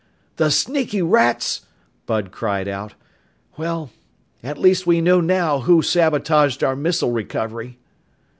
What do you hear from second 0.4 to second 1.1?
sneaky